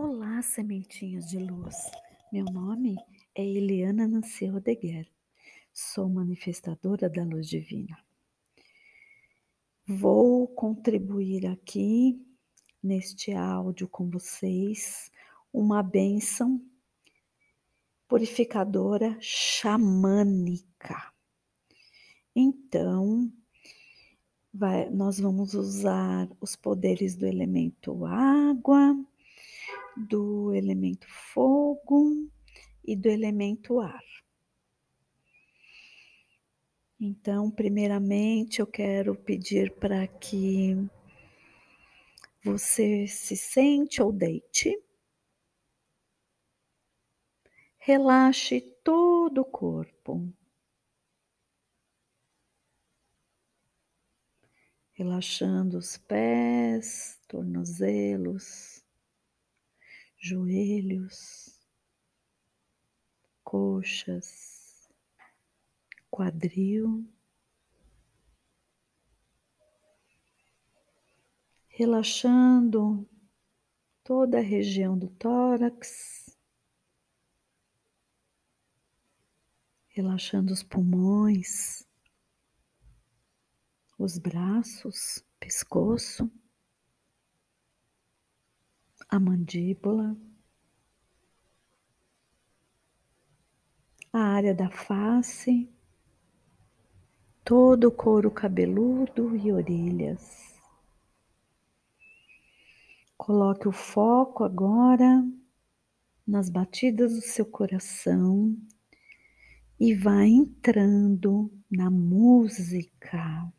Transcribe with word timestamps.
Olá, 0.00 0.40
sementinhas 0.42 1.28
de 1.28 1.40
luz. 1.40 1.74
Meu 2.32 2.44
nome 2.44 2.94
é 3.34 3.44
Eliana 3.44 4.06
Nancy 4.06 4.46
Rodeguer. 4.46 5.10
Sou 5.72 6.08
manifestadora 6.08 7.10
da 7.10 7.24
luz 7.24 7.48
divina. 7.48 7.98
Vou 9.84 10.46
contribuir 10.46 11.48
aqui 11.48 12.24
neste 12.80 13.32
áudio 13.32 13.88
com 13.88 14.08
vocês 14.08 15.10
uma 15.52 15.82
bênção 15.82 16.64
purificadora 18.06 19.18
xamânica. 19.20 21.12
Então, 22.36 23.32
vai, 24.54 24.88
nós 24.90 25.18
vamos 25.18 25.54
usar 25.54 26.28
os 26.40 26.54
poderes 26.54 27.16
do 27.16 27.26
elemento 27.26 28.06
água, 28.06 28.96
do 30.06 30.54
elemento 30.54 31.06
fogo 31.08 32.28
e 32.84 32.94
do 32.94 33.08
elemento 33.08 33.80
ar. 33.80 34.04
Então, 37.00 37.50
primeiramente, 37.50 38.60
eu 38.60 38.66
quero 38.66 39.14
pedir 39.14 39.72
para 39.76 40.06
que 40.06 40.76
você 42.42 43.06
se 43.06 43.36
sente 43.36 44.02
ou 44.02 44.12
deite. 44.12 44.76
Relaxe 47.78 48.60
todo 48.82 49.42
o 49.42 49.44
corpo. 49.44 50.32
Relaxando 54.92 55.78
os 55.78 55.96
pés, 55.96 57.20
tornozelos, 57.28 58.77
joelhos, 60.18 61.58
coxas, 63.44 64.88
quadril. 66.10 67.06
Relaxando 71.68 73.08
toda 74.02 74.38
a 74.38 74.42
região 74.42 74.98
do 74.98 75.08
tórax, 75.10 76.36
relaxando 79.86 80.52
os 80.52 80.64
pulmões, 80.64 81.86
os 83.96 84.18
braços, 84.18 85.24
pescoço 85.38 86.28
a 89.08 89.18
mandíbula, 89.18 90.14
a 94.12 94.20
área 94.20 94.54
da 94.54 94.68
face, 94.68 95.68
todo 97.42 97.88
o 97.88 97.90
couro 97.90 98.30
cabeludo 98.30 99.34
e 99.34 99.50
orelhas. 99.50 100.60
Coloque 103.16 103.66
o 103.66 103.72
foco 103.72 104.44
agora 104.44 105.26
nas 106.26 106.50
batidas 106.50 107.14
do 107.14 107.22
seu 107.22 107.46
coração 107.46 108.54
e 109.80 109.94
vá 109.94 110.26
entrando 110.26 111.50
na 111.70 111.90
música. 111.90 113.50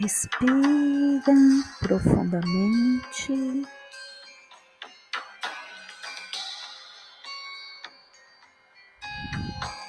Respira 0.00 1.34
profundamente. 1.78 3.34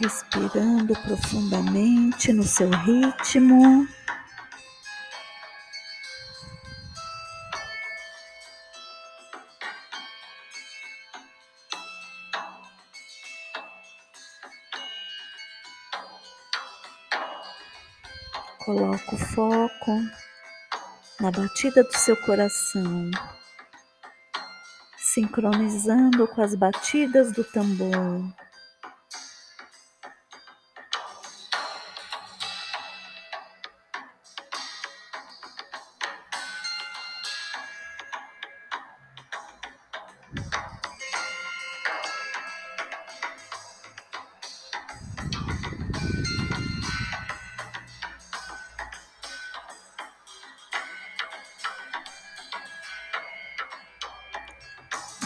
Respirando 0.00 0.94
profundamente 1.04 2.32
no 2.32 2.42
seu 2.42 2.68
ritmo. 2.70 3.86
Coloca 18.90 19.14
o 19.14 19.18
foco 19.18 20.02
na 21.20 21.30
batida 21.30 21.84
do 21.84 21.96
seu 21.96 22.16
coração, 22.16 23.08
sincronizando 24.98 26.26
com 26.26 26.42
as 26.42 26.56
batidas 26.56 27.30
do 27.30 27.44
tambor. 27.44 28.20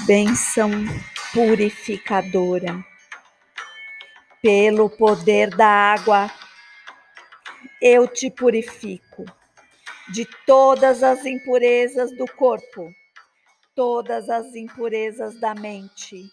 Bênção 0.06 0.71
purificadora. 1.33 2.85
Pelo 4.43 4.91
poder 4.91 5.49
da 5.56 5.67
água, 5.67 6.31
eu 7.81 8.06
te 8.06 8.31
purifico 8.31 9.25
de 10.12 10.27
todas 10.47 11.03
as 11.03 11.25
impurezas 11.25 12.15
do 12.17 12.27
corpo, 12.27 12.91
todas 13.75 14.29
as 14.29 14.55
impurezas 14.55 15.41
da 15.41 15.55
mente, 15.55 16.31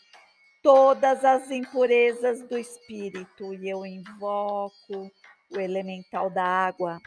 todas 0.61 1.23
as 1.23 1.49
impurezas 1.49 2.41
do 2.49 2.57
espírito, 2.57 3.53
e 3.53 3.69
eu 3.69 3.85
invoco 3.85 5.09
o 5.49 5.59
elemental 5.59 6.29
da 6.29 6.43
água 6.43 6.99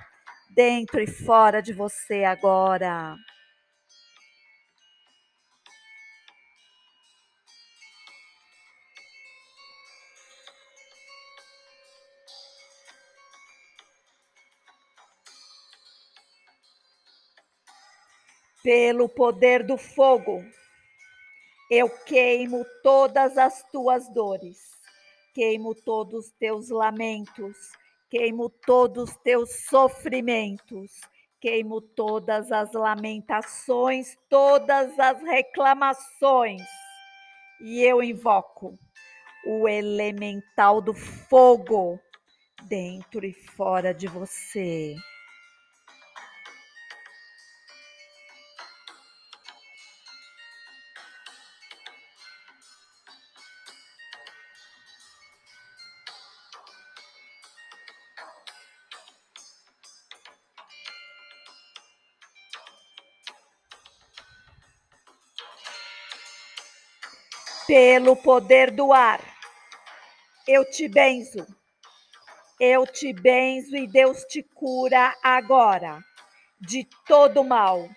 dentro 0.55 1.01
e 1.01 1.07
fora 1.07 1.61
de 1.61 1.75
você 1.75 2.25
agora. 2.25 3.15
Pelo 18.65 19.11
poder 19.11 19.63
do 19.63 19.77
fogo, 19.77 20.43
eu 21.71 21.87
queimo 22.07 22.65
todas 22.83 23.37
as 23.37 23.63
tuas 23.71 24.09
dores, 24.09 24.57
queimo 25.35 25.75
todos 25.75 26.25
os 26.25 26.33
teus 26.33 26.71
lamentos, 26.71 27.59
queimo 28.09 28.49
todos 28.49 29.11
os 29.11 29.17
teus 29.19 29.67
sofrimentos, 29.67 30.93
queimo 31.43 31.83
todas 31.83 32.51
as 32.51 32.73
lamentações, 32.73 34.17
todas 34.31 34.99
as 34.99 35.21
reclamações, 35.21 36.63
e 37.61 37.83
eu 37.83 38.03
invoco 38.03 38.79
o 39.47 39.69
elemental 39.69 40.81
do 40.81 40.95
fogo 40.95 42.01
dentro 42.63 43.27
e 43.27 43.33
fora 43.35 43.93
de 43.93 44.07
você. 44.07 44.97
Pelo 67.67 68.17
poder 68.17 68.71
do 68.71 68.93
ar. 68.93 69.21
Eu 70.47 70.69
te 70.71 70.89
benzo. 70.89 71.47
Eu 72.61 72.87
te 72.87 73.13
benzo 73.13 73.77
e 73.77 73.87
Deus 73.87 74.25
te 74.25 74.43
cura 74.43 75.15
agora 75.23 76.03
de 76.61 76.87
todo 77.07 77.45
mal. 77.45 77.89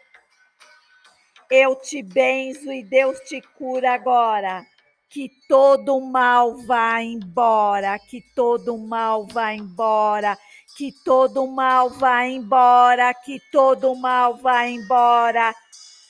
Eu 1.50 1.75
te 1.75 2.02
benzo 2.04 2.72
e 2.72 2.84
Deus 2.84 3.19
te 3.22 3.42
cura 3.42 3.94
agora. 3.94 4.66
Que 5.10 5.31
todo 5.48 6.02
mal 6.02 6.58
vá 6.66 7.02
embora, 7.02 7.98
que 7.98 8.22
todo 8.36 8.78
mal 8.78 9.25
vá 9.25 9.54
embora, 9.54 10.38
que 10.75 10.92
todo 11.06 11.48
mal 11.48 11.90
vá 11.90 12.28
embora, 12.28 13.14
que 13.14 13.40
todo 13.50 13.96
mal 13.96 14.36
vá 14.36 14.68
embora. 14.68 15.56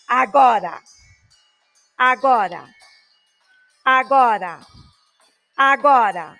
Agora. 0.07 0.81
Agora. 1.95 2.76
Agora. 3.87 4.59
Agora. 5.55 6.37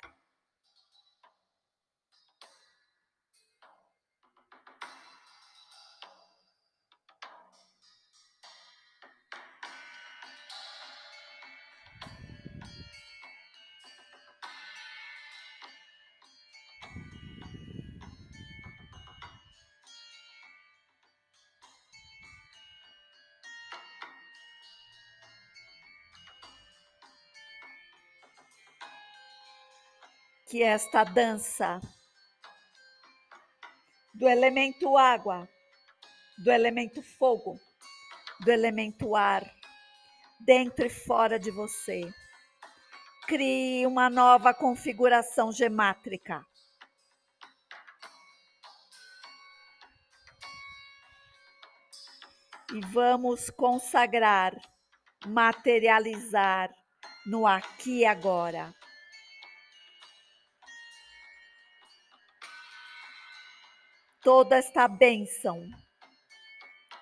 Que 30.47 30.63
esta 30.63 31.03
dança 31.03 31.81
do 34.13 34.27
elemento 34.27 34.97
água, 34.97 35.47
do 36.37 36.51
elemento 36.51 37.03
fogo, 37.03 37.59
do 38.39 38.51
elemento 38.51 39.15
ar, 39.15 39.43
dentro 40.39 40.85
e 40.85 40.89
fora 40.89 41.37
de 41.37 41.51
você. 41.51 42.01
Crie 43.27 43.85
uma 43.85 44.09
nova 44.09 44.53
configuração 44.53 45.51
gemátrica. 45.51 46.45
E 52.73 52.79
vamos 52.87 53.49
consagrar, 53.49 54.53
materializar 55.25 56.69
no 57.25 57.45
aqui 57.45 57.99
e 57.99 58.05
agora. 58.05 58.73
Toda 64.27 64.57
esta 64.57 64.89
bênção 64.89 65.65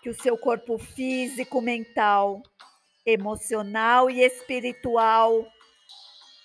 que 0.04 0.12
o 0.12 0.13
seu 0.13 0.38
corpo 0.38 0.77
físico, 0.77 1.60
mental, 1.60 2.44
emocional 3.04 4.12
e 4.12 4.22
espiritual 4.22 5.44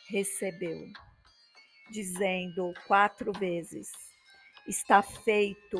recebeu, 0.08 0.86
dizendo 1.90 2.72
quatro 2.86 3.30
vezes: 3.30 3.90
está 4.66 5.02
feito, 5.02 5.76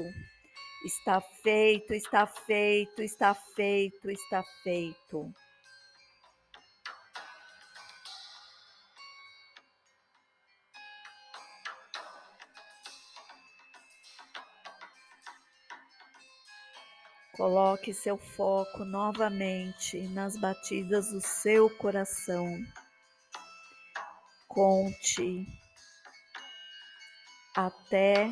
está 0.85 1.19
feito, 1.43 1.95
está 1.95 2.27
feito, 2.27 3.03
está 3.03 3.35
feito, 3.35 4.11
está 4.11 4.45
feito. 4.63 5.33
Coloque 17.41 17.95
seu 17.95 18.19
foco 18.19 18.85
novamente 18.85 19.99
nas 20.09 20.37
batidas 20.37 21.11
do 21.11 21.23
seu 21.23 21.75
coração. 21.79 22.47
Conte 24.47 25.47
até 27.57 28.31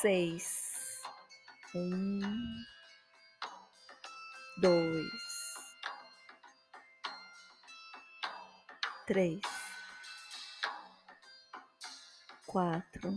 seis. 0.00 1.02
Um, 1.74 2.20
dois, 4.62 5.10
três, 9.06 9.42
quatro. 12.46 13.14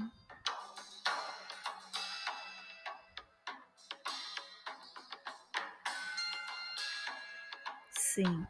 Cinco, 8.14 8.48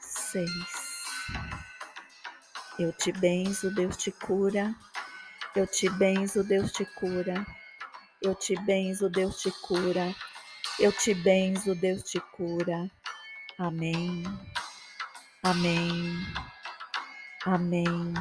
seis. 0.00 0.90
Eu 2.78 2.92
te 2.92 3.12
benzo, 3.12 3.70
Deus 3.74 3.96
te 3.96 4.10
cura. 4.10 4.74
Eu 5.54 5.66
te 5.66 5.90
benzo, 5.90 6.42
Deus 6.42 6.72
te 6.72 6.86
cura. 6.86 7.46
Eu 8.22 8.34
te 8.34 8.54
benzo, 8.62 9.10
Deus 9.10 9.40
te 9.40 9.50
cura. 9.62 10.14
Eu 10.78 10.92
te 10.92 11.12
benzo, 11.14 11.74
Deus 11.74 12.02
te 12.02 12.20
cura. 12.32 12.90
Amém. 13.58 14.22
Amém. 15.42 16.26
Amém. 17.44 18.14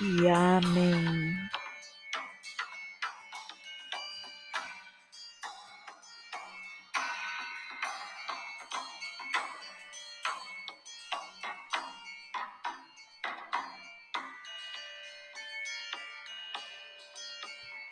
E 0.00 0.28
amém. 0.28 1.48